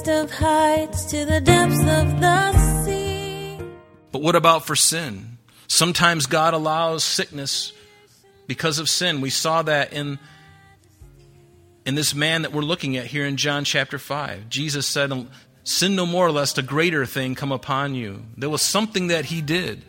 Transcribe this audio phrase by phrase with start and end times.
[0.00, 3.58] highest of heights to the depths of the sea.
[4.12, 5.38] But what about for sin?
[5.68, 7.72] Sometimes God allows sickness
[8.46, 9.20] because of sin.
[9.20, 10.18] We saw that in
[11.86, 14.48] in this man that we're looking at here in John chapter 5.
[14.48, 15.28] Jesus said, um,
[15.64, 18.22] Sin no more, lest a greater thing come upon you.
[18.36, 19.84] There was something that he did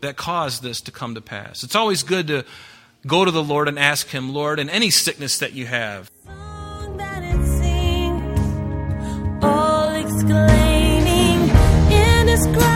[0.00, 1.62] that caused this to come to pass.
[1.62, 2.44] It's always good to
[3.06, 6.10] go to the Lord and ask him, Lord, in any sickness that you have,
[10.28, 11.50] exclaiming,
[11.90, 12.75] indescribable,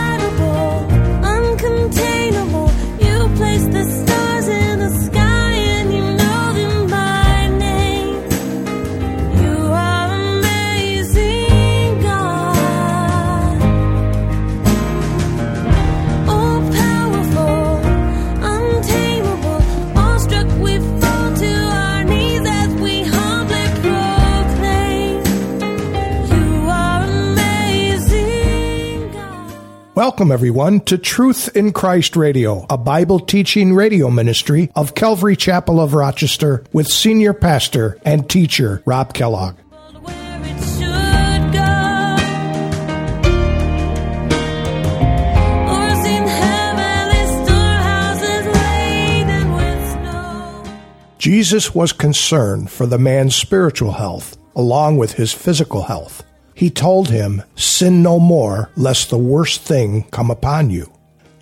[30.21, 35.81] Welcome, everyone, to Truth in Christ Radio, a Bible teaching radio ministry of Calvary Chapel
[35.81, 39.57] of Rochester with senior pastor and teacher Rob Kellogg.
[51.17, 56.23] Jesus was concerned for the man's spiritual health along with his physical health.
[56.61, 60.93] He told him, Sin no more, lest the worst thing come upon you.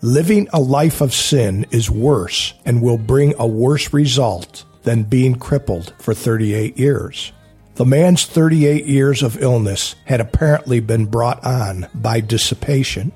[0.01, 5.35] Living a life of sin is worse and will bring a worse result than being
[5.35, 7.33] crippled for 38 years.
[7.75, 13.11] The man's 38 years of illness had apparently been brought on by dissipation.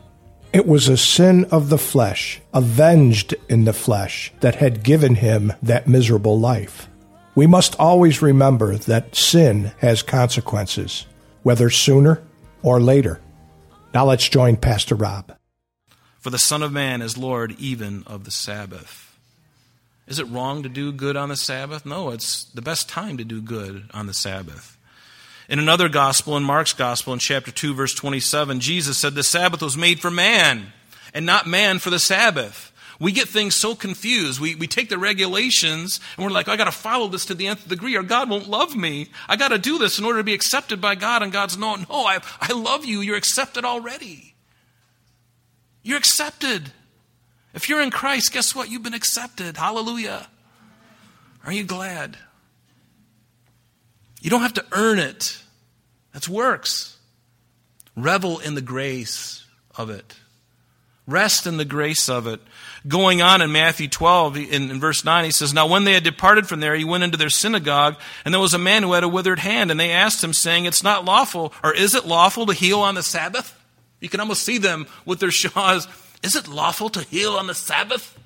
[0.52, 5.52] It was a sin of the flesh, avenged in the flesh, that had given him
[5.62, 6.88] that miserable life.
[7.36, 11.06] We must always remember that sin has consequences,
[11.42, 12.22] whether sooner
[12.62, 13.20] or later.
[13.94, 15.36] Now let's join Pastor Rob.
[16.20, 19.18] For the Son of Man is Lord even of the Sabbath.
[20.06, 21.86] Is it wrong to do good on the Sabbath?
[21.86, 24.76] No, it's the best time to do good on the Sabbath.
[25.48, 29.60] In another gospel, in Mark's gospel, in chapter 2, verse 27, Jesus said the Sabbath
[29.60, 30.72] was made for man,
[31.12, 32.71] and not man for the Sabbath.
[33.02, 34.38] We get things so confused.
[34.38, 37.48] We, we take the regulations and we're like, I got to follow this to the
[37.48, 39.08] nth degree or God won't love me.
[39.28, 41.20] I got to do this in order to be accepted by God.
[41.20, 43.00] And God's no, no, I, I love you.
[43.00, 44.36] You're accepted already.
[45.82, 46.70] You're accepted.
[47.52, 48.70] If you're in Christ, guess what?
[48.70, 49.56] You've been accepted.
[49.56, 50.28] Hallelujah.
[51.44, 52.16] Are you glad?
[54.20, 55.42] You don't have to earn it.
[56.12, 56.98] That's works.
[57.96, 60.14] Revel in the grace of it.
[61.08, 62.40] Rest in the grace of it.
[62.86, 66.02] Going on in Matthew 12, in, in, verse 9, he says, Now when they had
[66.02, 69.04] departed from there, he went into their synagogue, and there was a man who had
[69.04, 72.46] a withered hand, and they asked him, saying, It's not lawful, or is it lawful
[72.46, 73.56] to heal on the Sabbath?
[74.00, 75.86] You can almost see them with their shawls.
[76.24, 78.18] Is it lawful to heal on the Sabbath?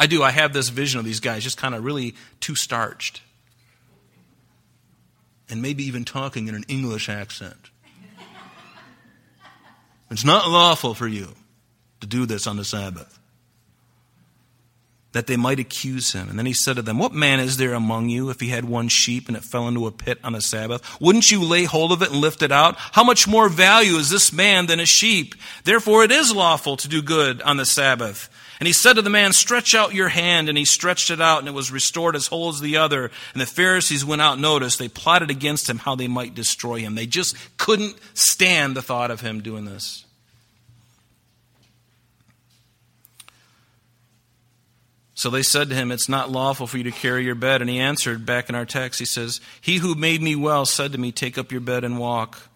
[0.00, 0.22] I do.
[0.22, 3.20] I have this vision of these guys just kind of really too starched.
[5.50, 7.70] And maybe even talking in an English accent.
[10.10, 11.34] It's not lawful for you
[12.02, 13.18] to do this on the Sabbath.
[15.12, 16.28] That they might accuse him.
[16.28, 18.64] And then he said to them, What man is there among you if he had
[18.64, 21.00] one sheep and it fell into a pit on the Sabbath?
[21.00, 22.76] Wouldn't you lay hold of it and lift it out?
[22.76, 25.34] How much more value is this man than a sheep?
[25.64, 28.30] Therefore it is lawful to do good on the Sabbath.
[28.58, 30.48] And he said to the man, Stretch out your hand.
[30.48, 33.10] And he stretched it out, and it was restored as whole as the other.
[33.32, 36.94] And the Pharisees went out, noticed, they plotted against him how they might destroy him.
[36.94, 40.04] They just couldn't stand the thought of him doing this.
[45.22, 47.60] So they said to him, It's not lawful for you to carry your bed.
[47.60, 50.90] And he answered back in our text, he says, He who made me well said
[50.90, 52.48] to me, Take up your bed and walk.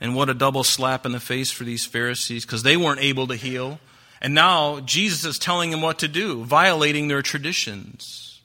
[0.00, 3.28] And what a double slap in the face for these Pharisees, because they weren't able
[3.28, 3.78] to heal.
[4.20, 8.40] And now Jesus is telling them what to do, violating their traditions.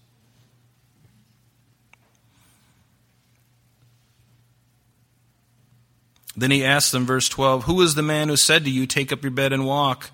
[6.38, 9.12] Then he asked them, verse 12, Who is the man who said to you, Take
[9.12, 10.12] up your bed and walk?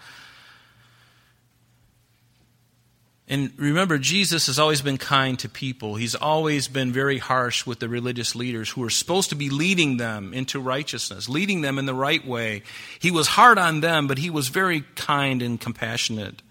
[3.31, 5.95] And remember, Jesus has always been kind to people.
[5.95, 9.97] He's always been very harsh with the religious leaders who are supposed to be leading
[9.97, 12.63] them into righteousness, leading them in the right way.
[12.97, 16.41] He was hard on them, but he was very kind and compassionate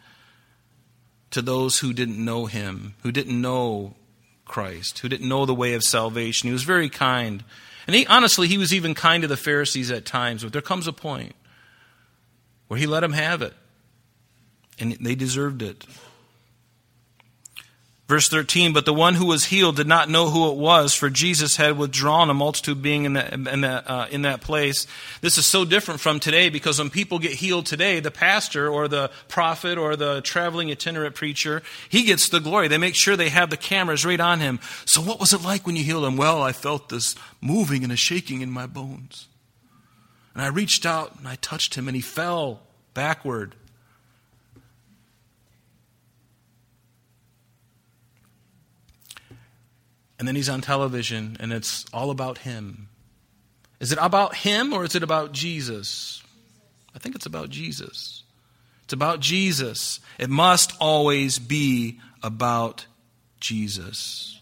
[1.32, 3.96] to those who didn't know him, who didn't know
[4.44, 6.46] Christ, who didn't know the way of salvation.
[6.46, 7.42] He was very kind.
[7.88, 10.86] And he, honestly, he was even kind to the Pharisees at times, but there comes
[10.86, 11.34] a point
[12.68, 13.54] where he let them have it,
[14.78, 15.84] and they deserved it.
[18.08, 21.10] Verse 13, but the one who was healed did not know who it was, for
[21.10, 24.86] Jesus had withdrawn a multitude being in that, in uh, in that place.
[25.20, 28.88] This is so different from today because when people get healed today, the pastor or
[28.88, 32.66] the prophet or the traveling itinerant preacher, he gets the glory.
[32.66, 34.58] They make sure they have the cameras right on him.
[34.86, 36.16] So what was it like when you healed him?
[36.16, 39.28] Well, I felt this moving and a shaking in my bones.
[40.32, 42.62] And I reached out and I touched him and he fell
[42.94, 43.54] backward.
[50.18, 52.88] And then he's on television and it's all about him.
[53.80, 56.22] Is it about him or is it about Jesus?
[56.94, 58.24] I think it's about Jesus.
[58.84, 60.00] It's about Jesus.
[60.18, 62.86] It must always be about
[63.38, 64.37] Jesus.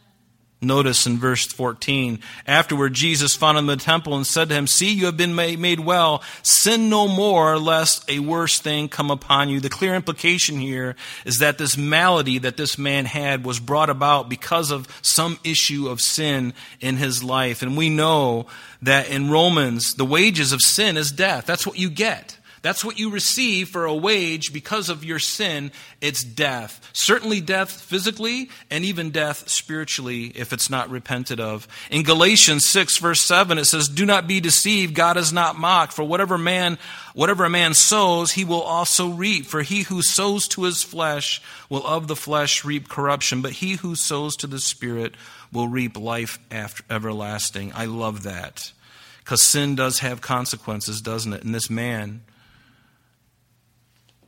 [0.66, 4.66] Notice in verse 14, afterward Jesus found him in the temple and said to him,
[4.66, 6.22] See, you have been made well.
[6.42, 9.60] Sin no more, lest a worse thing come upon you.
[9.60, 14.28] The clear implication here is that this malady that this man had was brought about
[14.28, 17.62] because of some issue of sin in his life.
[17.62, 18.46] And we know
[18.82, 21.46] that in Romans, the wages of sin is death.
[21.46, 22.35] That's what you get.
[22.66, 25.70] That's what you receive for a wage because of your sin.
[26.00, 26.90] It's death.
[26.92, 31.68] Certainly death physically and even death spiritually if it's not repented of.
[31.92, 34.96] In Galatians 6 verse 7 it says, Do not be deceived.
[34.96, 35.92] God is not mocked.
[35.92, 36.76] For whatever man,
[37.14, 39.46] whatever a man sows, he will also reap.
[39.46, 41.40] For he who sows to his flesh
[41.70, 43.42] will of the flesh reap corruption.
[43.42, 45.14] But he who sows to the Spirit
[45.52, 47.70] will reap life after everlasting.
[47.76, 48.72] I love that.
[49.18, 51.44] Because sin does have consequences, doesn't it?
[51.44, 52.22] And this man,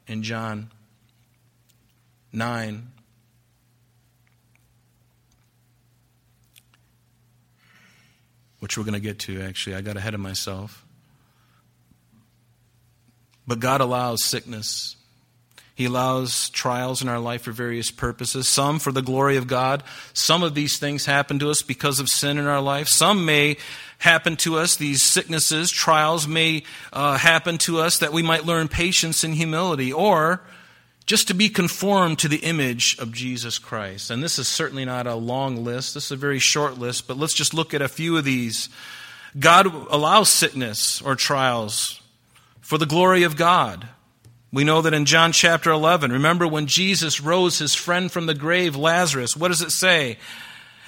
[0.08, 0.70] in John
[2.32, 2.88] 9.
[8.60, 9.76] Which we're going to get to, actually.
[9.76, 10.84] I got ahead of myself.
[13.46, 14.96] But God allows sickness.
[15.78, 19.84] He allows trials in our life for various purposes, some for the glory of God.
[20.12, 22.88] Some of these things happen to us because of sin in our life.
[22.88, 23.58] Some may
[23.98, 28.66] happen to us, these sicknesses, trials may uh, happen to us that we might learn
[28.66, 30.42] patience and humility, or
[31.06, 34.10] just to be conformed to the image of Jesus Christ.
[34.10, 37.16] And this is certainly not a long list, this is a very short list, but
[37.16, 38.68] let's just look at a few of these.
[39.38, 42.02] God allows sickness or trials
[42.60, 43.88] for the glory of God.
[44.52, 48.34] We know that in John chapter 11, remember when Jesus rose his friend from the
[48.34, 50.18] grave, Lazarus, what does it say?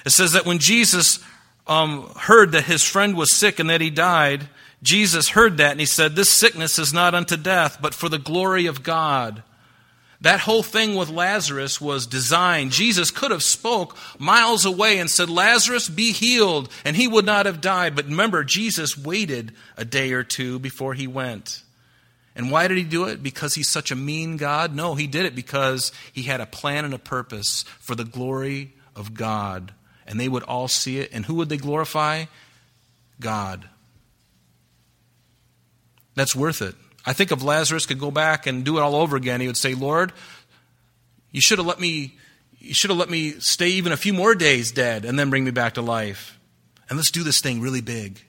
[0.05, 1.19] It says that when Jesus
[1.67, 4.49] um, heard that his friend was sick and that he died,
[4.81, 8.17] Jesus heard that and he said, This sickness is not unto death, but for the
[8.17, 9.43] glory of God.
[10.21, 12.71] That whole thing with Lazarus was designed.
[12.71, 17.47] Jesus could have spoke miles away and said, Lazarus, be healed, and he would not
[17.47, 17.95] have died.
[17.95, 21.63] But remember, Jesus waited a day or two before he went.
[22.35, 23.21] And why did he do it?
[23.21, 24.73] Because he's such a mean God?
[24.73, 28.73] No, he did it because he had a plan and a purpose for the glory
[28.95, 29.73] of God
[30.11, 31.09] and they would all see it.
[31.13, 32.25] And who would they glorify?
[33.19, 33.67] God.
[36.15, 36.75] That's worth it.
[37.05, 39.55] I think if Lazarus could go back and do it all over again, he would
[39.55, 40.11] say, Lord,
[41.31, 42.17] you should have let me
[42.59, 45.45] you should have let me stay even a few more days dead and then bring
[45.45, 46.37] me back to life.
[46.89, 48.21] And let's do this thing really big.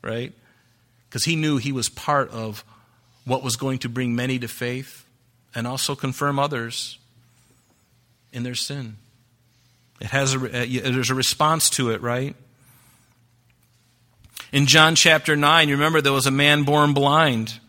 [0.00, 0.32] Right?
[1.08, 2.64] Because he knew he was part of
[3.28, 5.04] what was going to bring many to faith
[5.54, 6.98] and also confirm others
[8.32, 8.96] in their sin.
[10.00, 12.34] It has a, uh, there's a response to it, right?
[14.52, 17.60] In John chapter 9, you remember there was a man born blind.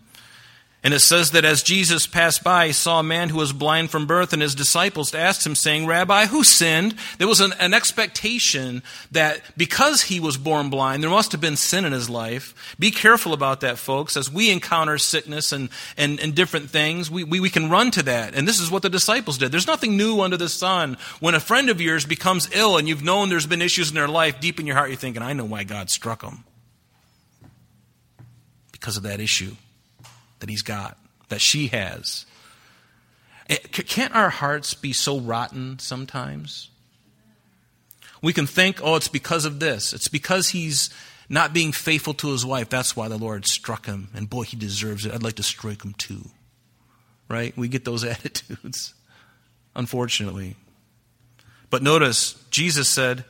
[0.82, 3.90] And it says that as Jesus passed by, he saw a man who was blind
[3.90, 6.96] from birth, and his disciples asked him, saying, Rabbi, who sinned?
[7.18, 8.82] There was an, an, expectation
[9.12, 12.76] that because he was born blind, there must have been sin in his life.
[12.80, 14.16] Be careful about that, folks.
[14.16, 15.68] As we encounter sickness and,
[15.98, 18.34] and, and different things, we, we, we can run to that.
[18.34, 19.52] And this is what the disciples did.
[19.52, 20.98] There's nothing new under the sun.
[21.20, 24.08] When a friend of yours becomes ill and you've known there's been issues in their
[24.08, 26.46] life, deep in your heart, you're thinking, I know why God struck them.
[28.72, 29.56] Because of that issue
[30.40, 30.98] that he's got,
[31.30, 32.26] that she has.
[33.50, 36.70] Eh, can't our hearts be so rotten sometimes?
[38.22, 39.94] We can think, oh, it's because of this.
[39.94, 40.90] It's because he's
[41.30, 42.70] not being faithful to his wife.
[42.70, 44.10] That's why the Lord struck him.
[44.14, 45.14] And boy, he deserves it.
[45.14, 46.30] I'd like to strike him too.
[47.30, 47.56] Right?
[47.56, 48.94] We get those attitudes,
[49.76, 50.56] unfortunately.
[51.70, 53.24] But notice, Jesus said,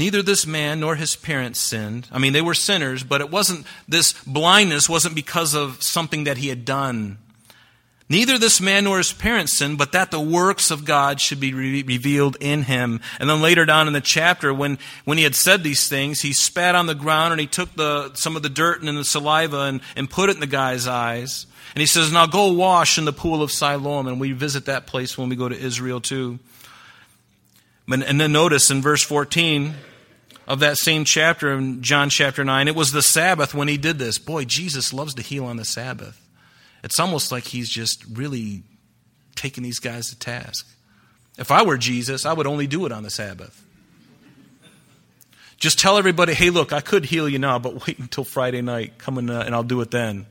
[0.00, 2.08] Neither this man nor his parents sinned.
[2.10, 6.38] I mean, they were sinners, but it wasn't, this blindness wasn't because of something that
[6.38, 7.18] he had done.
[8.08, 11.52] Neither this man nor his parents sinned, but that the works of God should be
[11.52, 13.02] re- revealed in him.
[13.18, 16.32] And then later down in the chapter, when, when he had said these things, he
[16.32, 19.64] spat on the ground and he took the, some of the dirt and the saliva
[19.64, 21.44] and, and put it in the guy's eyes.
[21.74, 24.06] And he says, Now go wash in the pool of Siloam.
[24.06, 26.38] And we visit that place when we go to Israel too.
[27.86, 29.74] And then notice in verse 14
[30.50, 34.00] of that same chapter in John chapter 9, it was the Sabbath when he did
[34.00, 34.18] this.
[34.18, 36.20] Boy, Jesus loves to heal on the Sabbath.
[36.82, 38.64] It's almost like he's just really
[39.36, 40.66] taking these guys to task.
[41.38, 43.64] If I were Jesus, I would only do it on the Sabbath.
[45.56, 48.98] Just tell everybody, hey, look, I could heal you now, but wait until Friday night.
[48.98, 50.26] Come and, uh, and I'll do it then.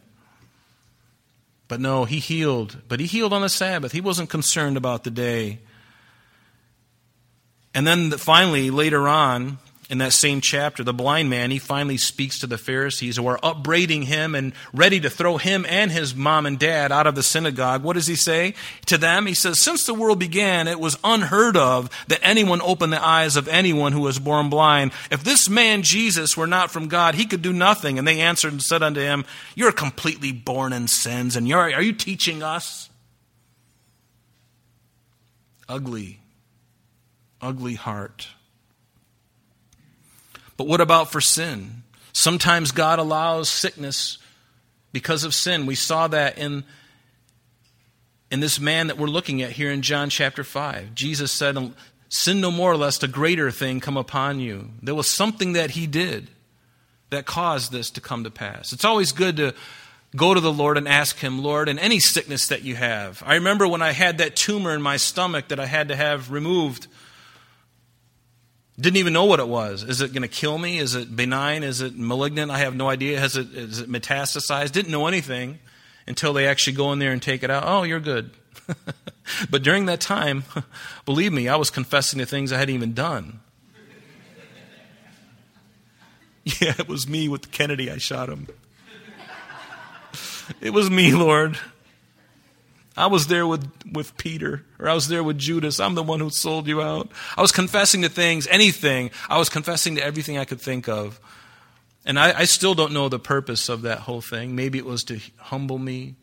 [1.69, 2.75] But no, he healed.
[2.89, 3.93] But he healed on the Sabbath.
[3.93, 5.59] He wasn't concerned about the day.
[7.73, 9.59] And then finally, later on,
[9.89, 13.39] in that same chapter, the blind man, he finally speaks to the Pharisees who are
[13.41, 17.23] upbraiding him and ready to throw him and his mom and dad out of the
[17.23, 17.81] synagogue.
[17.81, 18.53] What does he say
[18.85, 19.25] to them?
[19.25, 23.35] He says, Since the world began, it was unheard of that anyone opened the eyes
[23.35, 24.91] of anyone who was born blind.
[25.09, 27.97] If this man Jesus were not from God, he could do nothing.
[27.97, 31.81] And they answered and said unto him, You're completely born in sins, and you're, are
[31.81, 32.91] you teaching us?
[35.67, 36.19] Ugly,
[37.41, 38.27] ugly heart.
[40.59, 41.83] But what about for sin?
[42.11, 44.17] Sometimes God allows sickness
[44.91, 45.65] because of sin.
[45.65, 46.65] We saw that in,
[48.29, 50.93] in this man that we're looking at here in John chapter 5.
[50.93, 51.73] Jesus said,
[52.09, 54.71] Sin no more, lest a greater thing come upon you.
[54.81, 56.27] There was something that he did
[57.09, 58.73] that caused this to come to pass.
[58.73, 59.55] It's always good to
[60.13, 63.23] go to the Lord and ask Him, Lord, in any sickness that you have.
[63.25, 66.31] I remember when I had that tumor in my stomach that I had to have
[66.31, 66.87] removed
[68.79, 69.83] didn't even know what it was.
[69.83, 70.77] Is it going to kill me?
[70.77, 71.63] Is it benign?
[71.63, 72.51] Is it malignant?
[72.51, 73.19] I have no idea.
[73.19, 74.71] Has it, is it metastasized?
[74.71, 75.59] Didn't know anything
[76.07, 77.63] until they actually go in there and take it out.
[77.65, 78.31] Oh, you're good.
[79.49, 80.43] but during that time,
[81.05, 83.41] believe me, I was confessing to things I hadn't even done.
[86.61, 87.91] yeah, it was me with Kennedy.
[87.91, 88.47] I shot him.
[90.61, 91.57] it was me, Lord.
[92.99, 95.79] I was there with, with Peter, or I was there with Judas.
[95.79, 97.09] I'm the one who sold you out.
[97.37, 99.11] I was confessing to things, anything.
[99.29, 101.17] I was confessing to everything I could think of.
[102.05, 104.53] And I, I still don't know the purpose of that whole thing.
[104.53, 106.15] Maybe it was to humble me.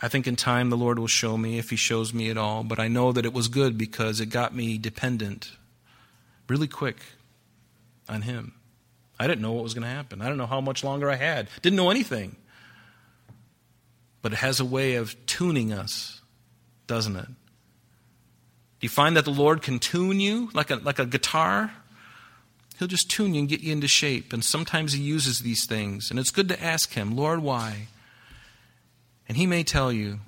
[0.00, 2.64] I think in time the Lord will show me if He shows me at all.
[2.64, 5.52] But I know that it was good because it got me dependent
[6.48, 6.96] really quick
[8.08, 8.54] on Him.
[9.20, 10.20] I didn't know what was going to happen.
[10.20, 11.48] I didn't know how much longer I had.
[11.62, 12.34] Didn't know anything
[14.26, 16.20] but it has a way of tuning us,
[16.88, 17.28] doesn't it?
[17.28, 17.34] Do
[18.80, 21.72] you find that the Lord can tune you like a, like a guitar?
[22.76, 24.32] He'll just tune you and get you into shape.
[24.32, 26.10] And sometimes He uses these things.
[26.10, 27.86] And it's good to ask Him, Lord, why?
[29.28, 30.18] And He may tell you.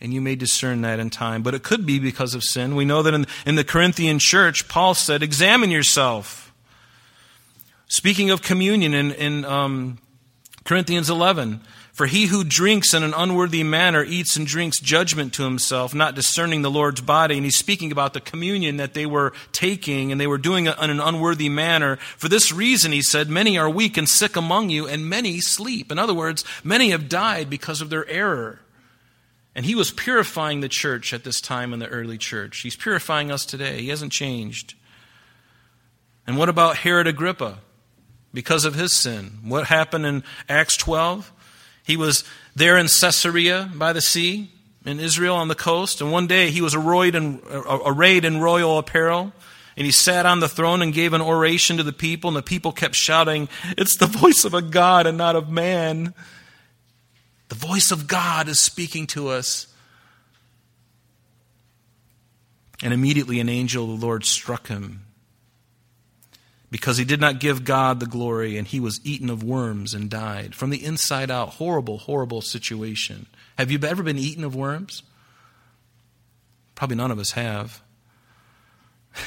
[0.00, 1.42] And you may discern that in time.
[1.42, 2.74] But it could be because of sin.
[2.74, 6.54] We know that in, in the Corinthian church, Paul said, Examine yourself.
[7.88, 9.98] Speaking of communion in, in um,
[10.64, 11.60] Corinthians 11,
[11.92, 16.14] for he who drinks in an unworthy manner eats and drinks judgment to himself, not
[16.14, 17.36] discerning the Lord's body.
[17.36, 20.78] And he's speaking about the communion that they were taking, and they were doing it
[20.80, 21.96] in an unworthy manner.
[22.16, 25.90] For this reason, he said, Many are weak and sick among you, and many sleep.
[25.90, 28.60] In other words, many have died because of their error.
[29.54, 32.60] And he was purifying the church at this time in the early church.
[32.60, 33.82] He's purifying us today.
[33.82, 34.74] He hasn't changed.
[36.26, 37.58] And what about Herod Agrippa?
[38.34, 39.38] Because of his sin.
[39.44, 41.30] What happened in Acts 12?
[41.84, 42.24] He was
[42.54, 44.50] there in Caesarea by the sea
[44.84, 48.40] in Israel on the coast, and one day he was arrayed in, uh, arrayed in
[48.40, 49.32] royal apparel.
[49.76, 52.42] And he sat on the throne and gave an oration to the people, and the
[52.42, 53.48] people kept shouting,
[53.78, 56.14] It's the voice of a God and not of man.
[57.48, 59.66] The voice of God is speaking to us.
[62.82, 65.06] And immediately an angel of the Lord struck him
[66.72, 70.08] because he did not give God the glory and he was eaten of worms and
[70.08, 70.54] died.
[70.54, 73.26] From the inside out, horrible, horrible situation.
[73.58, 75.02] Have you ever been eaten of worms?
[76.74, 77.82] Probably none of us have.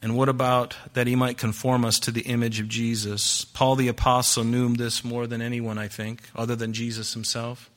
[0.00, 3.44] and what about that he might conform us to the image of Jesus?
[3.44, 7.72] Paul the Apostle knew this more than anyone, I think, other than Jesus himself.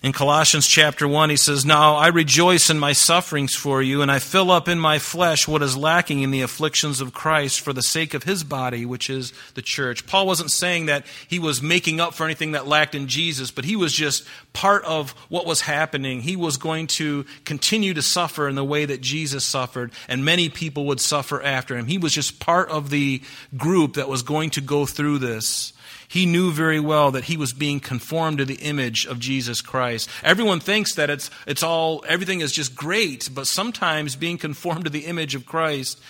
[0.00, 4.12] In Colossians chapter 1, he says, Now I rejoice in my sufferings for you, and
[4.12, 7.72] I fill up in my flesh what is lacking in the afflictions of Christ for
[7.72, 10.06] the sake of his body, which is the church.
[10.06, 13.64] Paul wasn't saying that he was making up for anything that lacked in Jesus, but
[13.64, 16.20] he was just part of what was happening.
[16.20, 20.48] He was going to continue to suffer in the way that Jesus suffered, and many
[20.48, 21.86] people would suffer after him.
[21.86, 23.20] He was just part of the
[23.56, 25.72] group that was going to go through this.
[26.08, 30.08] He knew very well that he was being conformed to the image of Jesus Christ.
[30.24, 34.90] Everyone thinks that it's, it's all, everything is just great, but sometimes being conformed to
[34.90, 36.00] the image of Christ,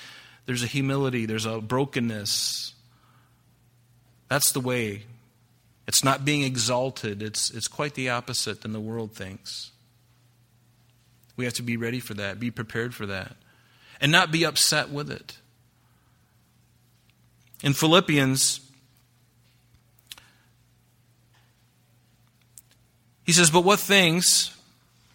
[0.47, 2.75] there's a humility, there's a brokenness.
[4.29, 5.03] That's the way.
[5.89, 9.73] It's not being exalted, it's, it's quite the opposite than the world thinks.
[11.37, 13.35] We have to be ready for that, be prepared for that,
[14.01, 15.39] and not be upset with it.
[17.65, 18.61] In Philippians,
[23.29, 24.57] He says, But what things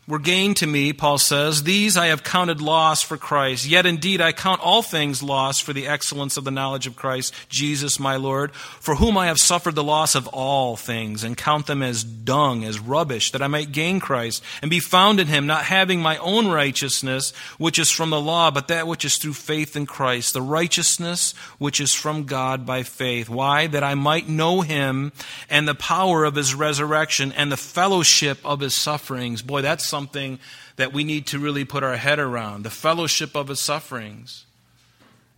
[0.06, 3.66] were gain to me, Paul says, these I have counted loss for Christ.
[3.66, 7.34] Yet indeed I count all things loss for the excellence of the knowledge of Christ,
[7.48, 11.68] Jesus my Lord, for whom I have suffered the loss of all things, and count
[11.68, 15.48] them as dung, as rubbish, that I might gain Christ, and be found in him,
[15.48, 19.34] not having my own righteousness, which is from the law, but that which is through
[19.34, 23.30] faith in Christ, the righteousness which is from God by faith.
[23.30, 23.68] Why?
[23.68, 25.14] That I might know him,
[25.50, 29.42] and the power of his resurrection, and the fellowship of his sufferings.
[29.42, 30.40] Boy, that's something
[30.78, 34.48] that we need to really put our head around the fellowship of his sufferings.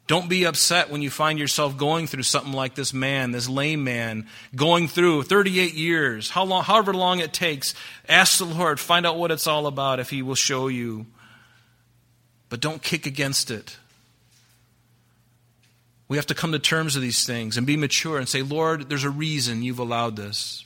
[0.08, 3.84] Don't be upset when you find yourself going through something like this man, this lame
[3.84, 7.76] man, going through 38 years, how long, however long it takes.
[8.08, 11.06] Ask the Lord, find out what it's all about if He will show you.
[12.48, 13.78] But don't kick against it.
[16.08, 18.88] We have to come to terms with these things and be mature and say, Lord,
[18.88, 20.64] there's a reason you've allowed this.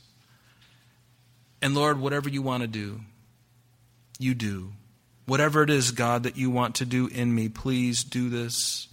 [1.62, 3.01] And Lord, whatever you want to do,
[4.19, 4.73] you do.
[5.25, 8.88] Whatever it is, God, that you want to do in me, please do this.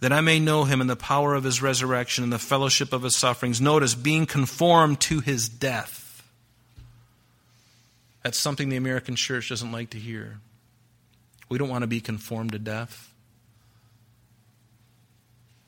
[0.00, 3.02] That I may know him in the power of his resurrection and the fellowship of
[3.04, 3.60] his sufferings.
[3.60, 6.24] Notice, being conformed to his death.
[8.22, 10.38] That's something the American church doesn't like to hear.
[11.48, 13.12] We don't want to be conformed to death.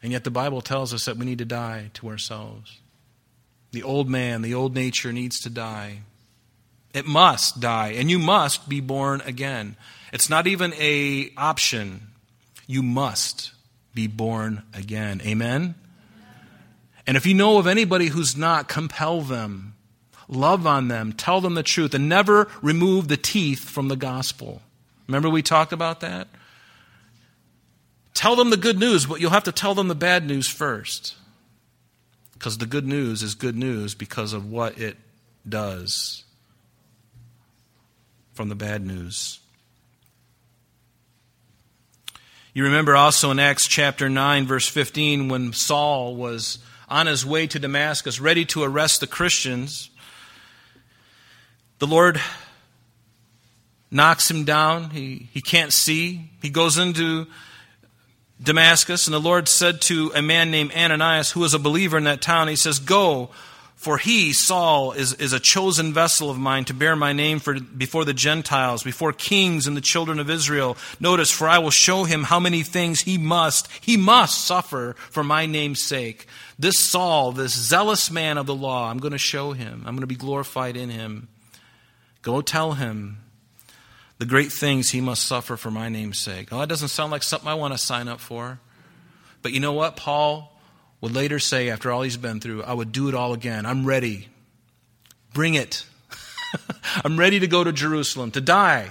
[0.02, 2.78] And yet the Bible tells us that we need to die to ourselves.
[3.72, 6.00] The old man, the old nature needs to die.
[6.94, 9.76] It must die, and you must be born again.
[10.12, 12.06] It's not even a option.
[12.68, 13.50] You must
[13.94, 15.20] be born again.
[15.26, 15.74] Amen?
[17.04, 19.75] And if you know of anybody who's not, compel them.
[20.28, 21.12] Love on them.
[21.12, 21.95] Tell them the truth.
[21.95, 24.62] And never remove the teeth from the gospel.
[25.08, 26.28] Remember we talked about that?
[28.14, 31.16] Tell them the good news, but you'll have to tell them the bad news first.
[32.34, 34.97] Because the good news is good news because of what it
[35.47, 36.25] does
[38.34, 39.38] from the bad news.
[42.52, 47.47] You remember also in Acts chapter 9, verse 15, when Saul was on his way
[47.47, 49.90] to Damascus, ready to arrest the Christians,
[51.78, 52.20] the Lord
[53.90, 54.90] knocks him down.
[54.90, 56.30] He, he can't see.
[56.42, 57.26] He goes into
[58.42, 62.04] Damascus, and the Lord said to a man named Ananias, who was a believer in
[62.04, 63.30] that town, He says, Go
[63.84, 67.60] for he, Saul, is, is a chosen vessel of mine to bear my name for,
[67.60, 70.78] before the Gentiles, before kings and the children of Israel.
[71.00, 75.23] Notice, for I will show him how many things he must, he must suffer for
[75.23, 76.26] my name's sake.
[76.58, 79.82] This Saul, this zealous man of the law, I'm going to show him.
[79.84, 81.28] I'm going to be glorified in him.
[82.23, 83.18] Go tell him
[84.16, 86.49] the great things he must suffer for my name's sake.
[86.52, 88.60] Oh, that doesn't sound like something I want to sign up for.
[89.42, 89.97] But you know what?
[89.97, 90.53] Paul
[91.04, 93.67] would later say, after all he's been through, I would do it all again.
[93.67, 94.26] I'm ready.
[95.34, 95.84] Bring it.
[97.04, 98.88] I'm ready to go to Jerusalem, to die.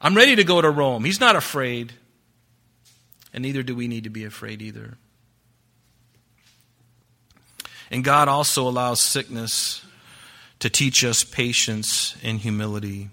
[0.00, 1.04] I'm ready to go to Rome.
[1.04, 1.92] He's not afraid.
[3.32, 4.98] And neither do we need to be afraid either.
[7.92, 9.86] And God also allows sickness
[10.58, 13.10] to teach us patience and humility.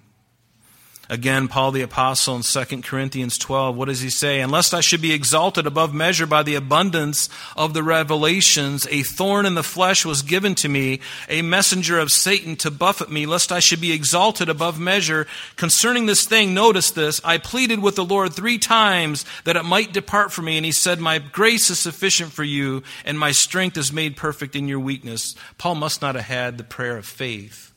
[1.13, 4.41] Again, Paul the Apostle in 2 Corinthians 12, what does he say?
[4.41, 9.45] Unless I should be exalted above measure by the abundance of the revelations, a thorn
[9.45, 13.51] in the flesh was given to me, a messenger of Satan to buffet me, lest
[13.51, 15.27] I should be exalted above measure.
[15.55, 19.93] Concerning this thing, notice this, I pleaded with the Lord three times that it might
[19.93, 23.77] depart from me, and he said, My grace is sufficient for you, and my strength
[23.77, 25.35] is made perfect in your weakness.
[25.59, 27.71] Paul must not have had the prayer of faith.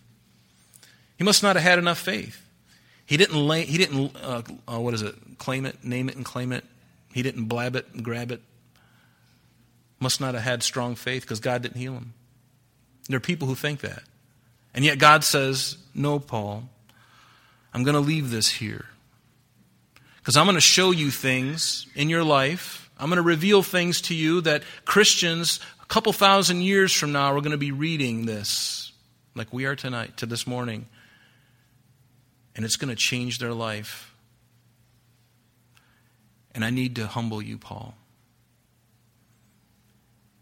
[1.18, 2.45] He must not have had enough faith.
[3.06, 6.24] He didn't, lay, he didn't uh, uh, what is it, claim it, name it, and
[6.24, 6.64] claim it.
[7.14, 8.42] He didn't blab it and grab it.
[10.00, 12.12] Must not have had strong faith because God didn't heal him.
[13.08, 14.02] There are people who think that.
[14.74, 16.68] And yet God says, No, Paul,
[17.72, 18.86] I'm going to leave this here.
[20.18, 22.90] Because I'm going to show you things in your life.
[22.98, 27.32] I'm going to reveal things to you that Christians, a couple thousand years from now,
[27.32, 28.92] are going to be reading this,
[29.34, 30.86] like we are tonight, to this morning.
[32.56, 34.14] And it's going to change their life.
[36.54, 37.94] And I need to humble you, Paul.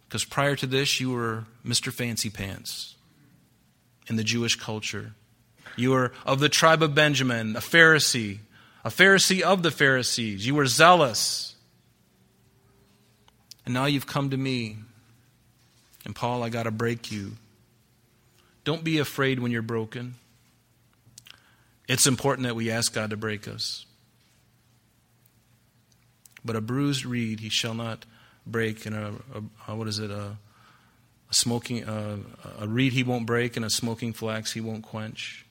[0.05, 1.93] Because prior to this, you were Mr.
[1.93, 2.95] Fancy Pants
[4.07, 5.13] in the Jewish culture.
[5.77, 8.39] You were of the tribe of Benjamin, a Pharisee,
[8.85, 10.47] a Pharisee of the Pharisees.
[10.47, 11.57] You were zealous.
[13.65, 14.77] And now you've come to me.
[16.05, 17.33] And Paul, I got to break you.
[18.63, 20.15] Don't be afraid when you're broken.
[21.89, 23.85] It's important that we ask God to break us.
[26.45, 28.05] But a bruised reed he shall not
[28.47, 29.15] break, and a,
[29.67, 30.11] a, what is it?
[30.11, 30.37] A,
[31.31, 32.19] a smoking a,
[32.61, 35.45] a reed he won't break, and a smoking flax he won't quench.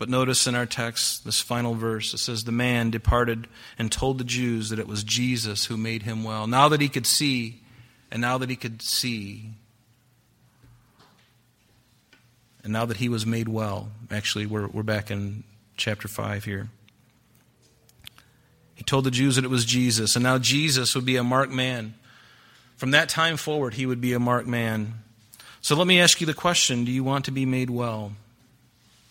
[0.00, 3.46] But notice in our text, this final verse, it says, The man departed
[3.78, 6.46] and told the Jews that it was Jesus who made him well.
[6.46, 7.60] Now that he could see,
[8.10, 9.50] and now that he could see,
[12.62, 15.44] and now that he was made well, actually, we're, we're back in
[15.76, 16.68] chapter 5 here.
[18.74, 21.52] He told the Jews that it was Jesus, and now Jesus would be a marked
[21.52, 21.94] man.
[22.76, 24.94] From that time forward, he would be a marked man.
[25.60, 28.12] So let me ask you the question Do you want to be made well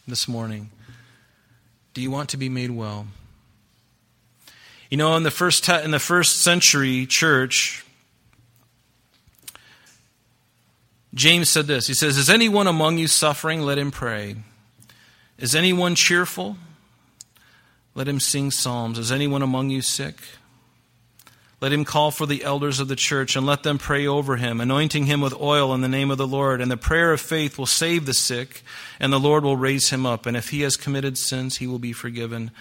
[0.08, 0.72] this morning?
[1.94, 3.08] Do you want to be made well?
[4.90, 7.86] You know, in the first, te- in the first century church,
[11.14, 13.62] James said this He says, Is anyone among you suffering?
[13.62, 14.36] Let him pray.
[15.38, 16.58] Is anyone cheerful?
[17.96, 19.00] Let him sing psalms.
[19.00, 20.16] Is anyone among you sick?
[21.62, 24.62] Let him call for the elders of the church and let them pray over him,
[24.62, 26.62] anointing him with oil in the name of the Lord.
[26.62, 28.62] And the prayer of faith will save the sick,
[29.00, 30.26] and the Lord will raise him up.
[30.26, 32.52] And if he has committed sins, he will be forgiven.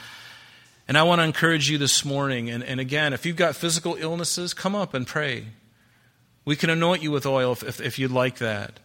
[0.88, 2.50] And I want to encourage you this morning.
[2.50, 5.44] And, and again, if you've got physical illnesses, come up and pray.
[6.48, 8.80] We can anoint you with oil if, if, if you'd like that.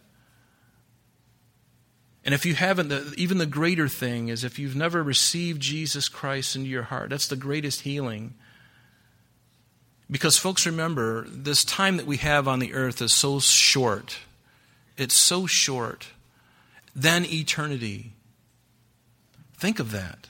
[2.22, 6.10] And if you haven't, the, even the greater thing is if you've never received Jesus
[6.10, 8.34] Christ into your heart, that's the greatest healing.
[10.10, 14.18] Because, folks, remember, this time that we have on the earth is so short.
[14.98, 16.08] It's so short.
[16.94, 18.12] Then eternity.
[19.56, 20.28] Think of that.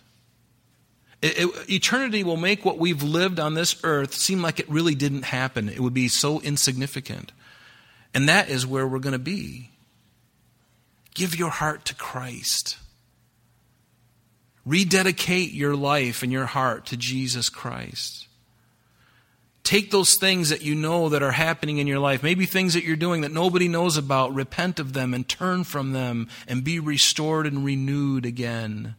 [1.25, 4.95] It, it, eternity will make what we've lived on this earth seem like it really
[4.95, 5.71] didn't happen.
[5.71, 7.33] It would be so insignificant.
[8.13, 9.71] And that is where we're going to be.
[11.15, 12.77] Give your heart to Christ.
[14.67, 18.29] Rededicate your life and your heart to Jesus Christ.
[19.63, 22.85] Take those things that you know that are happening in your life, maybe things that
[22.85, 26.79] you're doing that nobody knows about, repent of them and turn from them and be
[26.81, 28.95] restored and renewed again.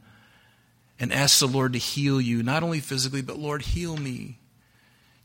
[1.00, 4.40] And ask the Lord to heal you, not only physically, but Lord, heal me.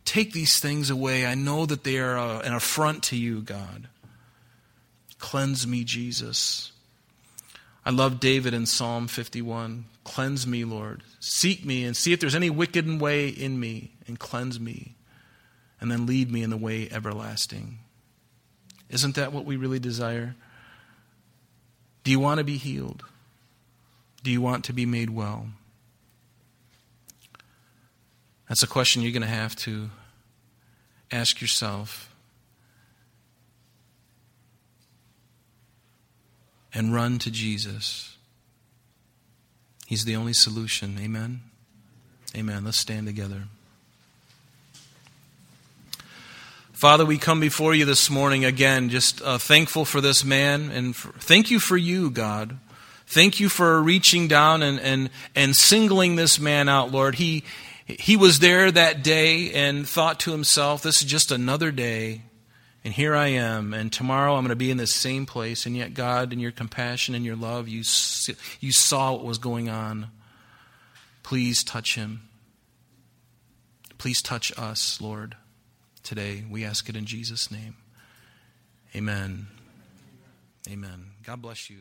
[0.05, 1.25] Take these things away.
[1.25, 3.89] I know that they are uh, an affront to you, God.
[5.19, 6.73] Cleanse me, Jesus.
[7.85, 9.85] I love David in Psalm 51.
[10.03, 11.03] Cleanse me, Lord.
[11.21, 14.97] Seek me and see if there's any wicked way in me and cleanse me.
[15.81, 17.79] And then lead me in the way everlasting.
[18.91, 20.35] Isn't that what we really desire?
[22.03, 23.05] Do you want to be healed?
[24.23, 25.47] Do you want to be made well?
[28.51, 29.89] That's a question you're going to have to
[31.11, 32.11] ask yourself.
[36.73, 38.17] and run to Jesus.
[39.87, 40.97] He's the only solution.
[41.01, 41.41] Amen?
[42.37, 42.65] Amen.
[42.65, 43.45] Let's stand together.
[46.73, 50.97] Father, we come before you this morning again, just uh, thankful for this man, and
[50.97, 52.57] for, thank you for you, God.
[53.07, 57.17] Thank you for reaching down and, and, and singling this man out, Lord.
[57.17, 57.45] He,
[57.99, 62.23] he was there that day and thought to himself, this is just another day
[62.83, 65.77] and here I am, and tomorrow I'm going to be in this same place, and
[65.77, 67.83] yet, God, in your compassion and your love, you,
[68.61, 70.09] you saw what was going on.
[71.23, 72.23] Please touch him.
[73.99, 75.37] Please touch us, Lord,
[76.03, 76.43] today.
[76.49, 77.77] We ask it in Jesus' name.
[78.97, 79.49] Amen.
[80.71, 81.11] Amen.
[81.23, 81.81] God bless you.